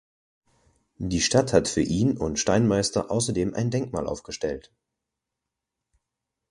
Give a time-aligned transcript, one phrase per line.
[0.97, 4.73] Die Stadt hat für ihn und Steinmeister außerdem ein Denkmal aufgestellt.